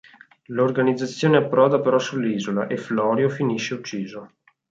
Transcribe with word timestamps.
L'organizzazione 0.45 1.37
approda 1.37 1.79
però 1.79 1.99
sull'isola, 1.99 2.65
e 2.65 2.75
Florio 2.75 3.29
finisce 3.29 3.75
ucciso. 3.75 4.29